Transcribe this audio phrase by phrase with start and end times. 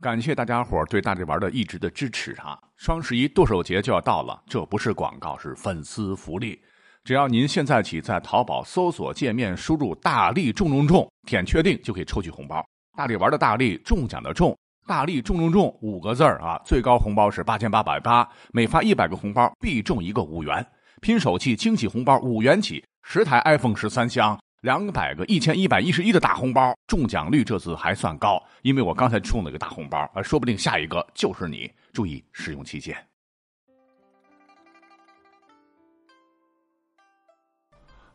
[0.00, 2.56] 感谢大家伙对大力丸的一直的支持啊！
[2.76, 6.60] 双十一剁手节就要到了，这不是广告，是粉丝福利。
[7.02, 12.64] 只要您现在起在淘宝搜索界面输入“大力中中中”，点确定就可以抽取红包。
[12.96, 14.56] 大力丸的大力中奖的中，
[14.86, 16.56] 大力中中中五个字啊！
[16.64, 20.64] 最高红包是八千八百八，每发一百个红包必中一个五元，
[21.00, 24.38] 拼手气惊喜红包五元起，十台 iPhone 十三香。
[24.62, 31.70] 两百个一千一百一十一的大红包，中奖率这次还算高，因为我刚才中了个大红包，呃，说不定下一个就是你。
[31.92, 32.96] 注意使用期限。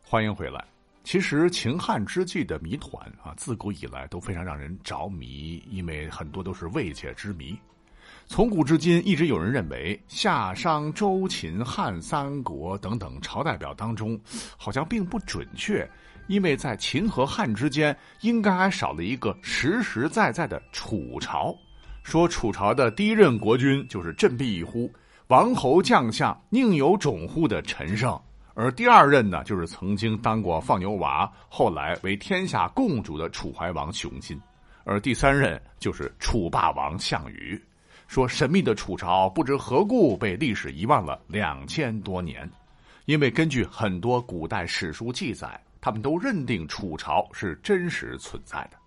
[0.02, 0.62] 欢迎回来。
[1.02, 7.58] 其实秦汉之际的谜团啊，自古以来都非常让人着迷，因为很多都是未解之谜。
[8.26, 14.20] 从古至今，一直有人认为夏、商、周、秦、汉三国等等朝代表当中，
[14.58, 15.88] 好像并不准确。
[16.26, 21.54] 因为在秦和汉之间，应该还少了一个实实在在的楚朝。
[22.02, 24.92] 说楚朝的第一任国君就是振臂一呼
[25.28, 28.20] “王侯将相宁有种乎”的陈胜，
[28.54, 34.38] 而第二任呢，就是曾经当过放牛娃，后来为天下共主的楚怀王熊心，
[34.84, 37.58] 而第三任就是楚霸王项羽。
[38.06, 42.48] 说神秘的楚朝不知何故被历史遗忘了两千多年，
[43.06, 45.58] 因为根据很多古代史书记载。
[45.84, 48.78] 他们都认定楚朝是真实存在的。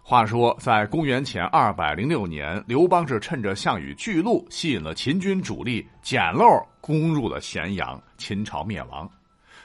[0.00, 6.46] 话说，在公元前二百零六年，刘邦是趁着项羽巨鹿吸引了秦军主力，捡漏
[6.80, 9.10] 攻入了咸阳，秦朝灭亡。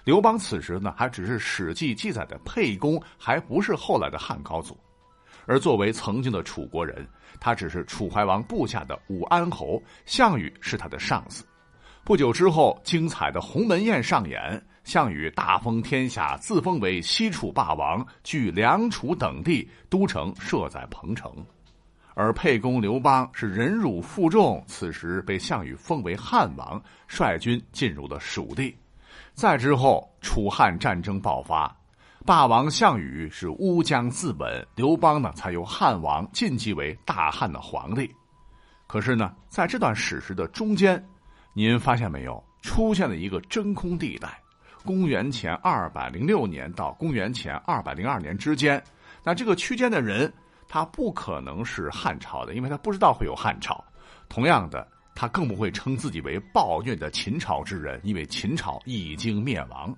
[0.03, 4.75] 刘邦此时呢，还只是《史记》记载的沛公，还不是后来的汉高祖。
[5.45, 7.07] 而作为曾经的楚国人，
[7.39, 11.45] 他只是楚怀王部下的武安侯，项羽是他的上司。
[12.03, 14.59] 不久之后，精彩的鸿门宴上演。
[14.85, 21.33] 项羽大封天下，自封为西楚霸王，据梁楚等地，都城设在彭城。
[22.13, 28.77] 而沛公刘邦是忍辱负重，此时被项羽封为汉王，率军进入了蜀地。
[29.33, 31.75] 再之后，楚汉战争爆发，
[32.23, 38.09] 霸王项羽是乌江自刎，刘邦呢才由汉王晋级为大汉的皇帝。
[38.85, 41.03] 可是呢，在这段史实的中间，
[41.53, 44.39] 您发现没有，出现了一个真空地带。
[44.85, 48.81] 公元前二百零六年到公元前二百零二年之间，
[49.23, 50.31] 那这个区间的人，
[50.69, 53.83] 他不可能是汉朝的，因为他不知道会有汉朝。
[54.29, 59.93] 同样的，他更不会称自己为暴虐的秦朝之人，因为秦朝已经灭亡。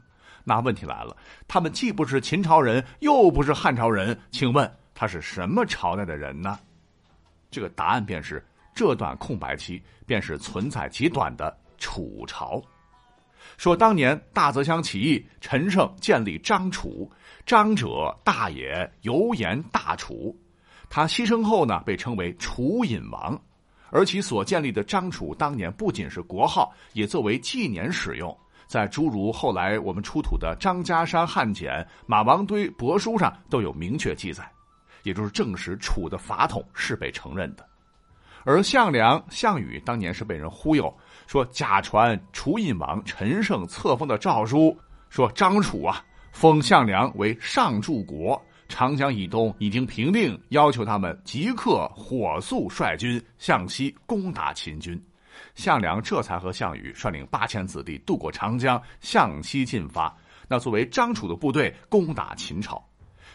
[0.45, 1.15] 那问题来了，
[1.47, 6.57] 他们既不是秦朝人，又不是汉朝人，请问他是什么朝代的人呢？
[7.51, 8.41] 这个答案便是
[8.73, 12.61] 这段空白期，便是存在极短的楚朝。
[13.55, 17.09] 说当年大泽乡起义，陈胜建立张楚，
[17.45, 20.37] 张者大也，尤言大楚。
[20.89, 23.39] 他牺牲后呢，被称为楚隐王，
[23.89, 28.37] 而其所建立的张楚当年不仅是国号，也作为纪年使用，
[28.67, 34.49] 在诸如后来我们出土的张家山汉简、马王堆帛书上都有明确记载，
[35.03, 37.67] 也就是证实楚的法统是被承认的。
[38.45, 40.95] 而项梁、项羽当年是被人忽悠。
[41.27, 44.75] 说假传楚隐王陈胜册封的诏书，
[45.09, 54.99] 说张楚啊封项梁为上柱国，长江以东已经平定，要求他们即刻火速率军向西攻打秦军。
[55.53, 60.15] 项梁这才和项羽率领八千子弟渡过长江，向西进发。
[60.47, 62.81] 那作为张楚的部队攻打秦朝。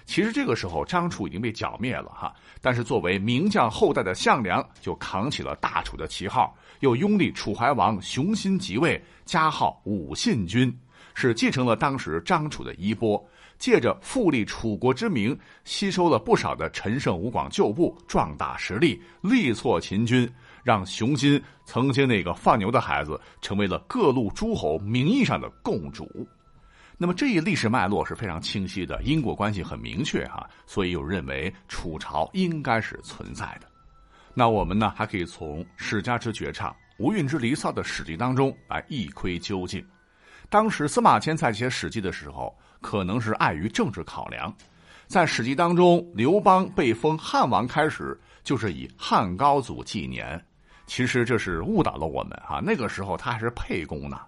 [0.05, 6.55] 其实这个时候张楚已经被剿灭了哈，但是作为名将后代的项梁就扛起了大楚的旗号。
[6.81, 10.77] 又拥立楚怀王熊心即位，加号武信君，
[11.15, 13.25] 是继承了当时张楚的衣钵，
[13.57, 20.29] 借着复立楚国之名，吸收了不少的陈胜吴广旧部，壮大实力，力挫秦军，
[20.65, 26.27] 让熊心曾经那个放牛的孩子，成为了各路诸侯名义上的共主。
[27.03, 33.67] 那么这一历史脉络是非常清晰的，因果关系很明确哈，所以有认为楚朝应该是存在的。
[34.33, 39.85] 那我们呢，还可以从史家之绝唱《无韵之离骚》的《史记》当中来一窥究竟。
[40.49, 44.55] 当时司马迁在写《史记》的时候，可能是碍于政治考量，
[45.09, 50.41] 在《史记》当中，刘邦被封汉王开始就是以汉高祖纪年，
[50.87, 52.61] 其实这是误导了我们哈。
[52.65, 54.21] 那个时候他还是沛公呢，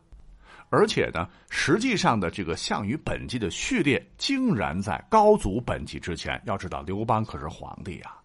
[0.75, 6.43] 而且呢，实际上的这个项羽本纪的序列竟然在高祖本纪之前。
[6.47, 8.19] 要知道，刘邦可是皇帝啊。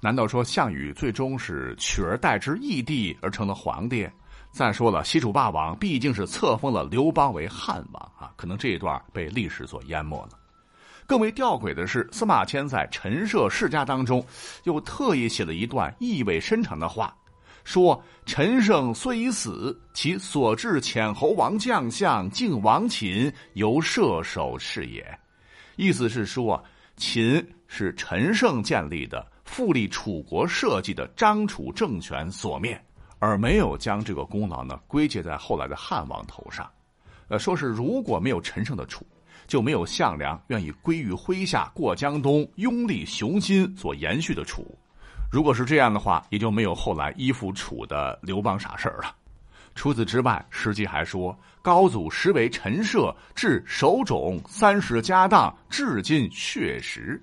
[0.00, 4.08] 难道说项羽最终是取而代之异地而成了皇帝？
[4.52, 10.38] 再说了，西楚霸王毕竟是册封了刘邦为汉王啊，可能这一段被历史所淹没了。
[11.06, 14.24] 更为吊诡的是，司马迁在《陈涉世家》当中，
[14.62, 17.14] 又特意写了一段意味深长的话，
[17.66, 25.04] 说：“陈胜虽已死，其所至遣侯王将相，敬王秦，由射手是也。”
[25.74, 26.62] 意思是说，
[26.96, 32.80] 秦是陈胜建立的、复立楚国社稷的张楚政权所灭，
[33.18, 36.70] 而没有将这个功劳呢归结在后来的汉王头上。
[37.26, 39.04] 呃，说是如果没有陈胜的楚。
[39.48, 44.76] 就没有项梁愿意归于麾下过江东拥立雄心所延续的楚，
[45.30, 49.14] 如果是这样的话，也就没有后来依附楚的刘邦啥事儿了。
[49.74, 57.22] 除此之外，史记还说高祖实为陈涉，至守冢三十家当，至今血食。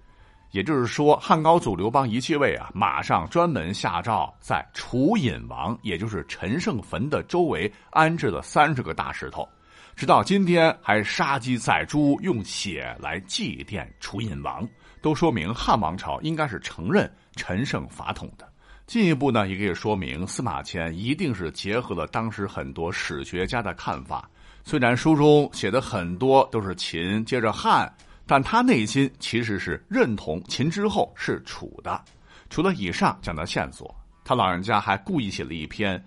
[0.52, 9.50] 也就是说，汉高祖刘邦一继位啊，马上专门下诏在楚隐王，也就是陈胜坟的周围安置了三十个大石头。
[9.96, 14.68] 直到今天还杀鸡宰猪，用血来祭奠楚隐王，
[15.04, 18.50] 都说明汉王朝应该是承认陈胜法统的。
[18.88, 24.30] 进一步呢，也可以说明司马迁一定是结合了当时很多史学家的看法。
[24.64, 27.94] 虽然书中写的很多都是秦接着汉，
[28.26, 32.02] 但他内心其实是认同秦之后是楚的。
[32.50, 36.00] 除了以上讲的线索，他老人家还故意写了一篇《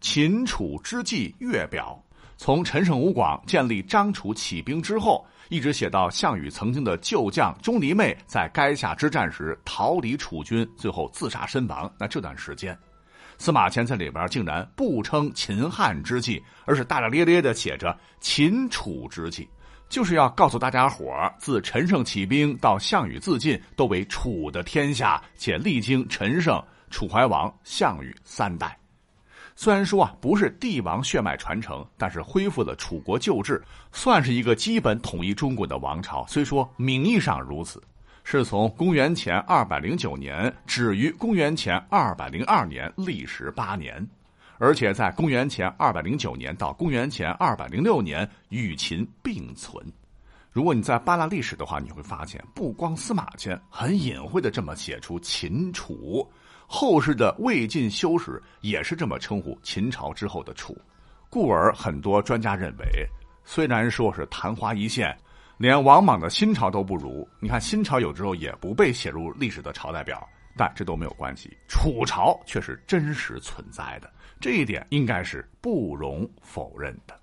[0.00, 2.00] 秦楚之际月表》。
[2.36, 11.90] 从陈胜吴广建立张楚起兵之后，一直写到项羽曾经的旧将钟离昧在垓下之战时逃离楚军，最后自杀身亡。
[11.98, 12.76] 那这段时间，
[13.38, 19.48] 司马迁在里边竟然不称秦汉之际，而是大大咧咧的写着秦楚之际，
[19.88, 28.76] 就是要告诉大家伙自陈胜起兵到项羽自尽，都为楚的天下，且历经陈胜、楚怀王、项羽三代。
[29.58, 33.60] 虽然说啊不是帝王血脉传承，但是恢复了楚国旧制，
[33.90, 36.26] 算是一个基本统一中国的王朝。
[36.28, 37.82] 虽说名义上如此，
[38.22, 44.06] 是从公元前二百零九年止于公元前二百零二年，历时八年，
[44.58, 49.74] 而且在公元前二百零九年到公元前二百零六年与秦并存。
[50.52, 56.30] 如果你在扒拉历史的话，你会发现，不光司马迁很隐晦的这么写出秦楚。
[56.66, 60.76] 后世的魏晋修史也是这么称呼秦朝之后的楚，
[61.30, 62.86] 故而很多专家认为，
[63.44, 65.16] 虽然说是昙花一现，
[65.58, 67.26] 连王莽的新朝都不如。
[67.40, 77.18] 你看新朝有时候也不被写入历史的朝代表，但这都没有关系，楚朝却是真实存在的，这一点应该是不容否认的。